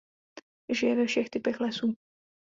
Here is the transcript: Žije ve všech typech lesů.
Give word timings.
Žije 0.69 0.95
ve 0.95 1.05
všech 1.05 1.29
typech 1.29 1.59
lesů. 1.59 1.93